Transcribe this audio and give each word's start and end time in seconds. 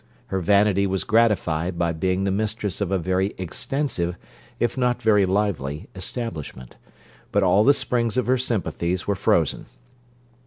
Her 0.33 0.39
vanity 0.39 0.87
was 0.87 1.03
gratified 1.03 1.77
by 1.77 1.91
being 1.93 2.23
the 2.23 2.31
mistress 2.31 2.81
of 2.81 2.89
a 2.89 2.97
very 2.97 3.35
extensive, 3.37 4.17
if 4.59 4.75
not 4.75 4.99
very 4.99 5.27
lively, 5.27 5.89
establishment; 5.93 6.75
but 7.31 7.43
all 7.43 7.63
the 7.63 7.75
springs 7.75 8.17
of 8.17 8.25
her 8.25 8.39
sympathies 8.39 9.05
were 9.05 9.13
frozen. 9.13 9.67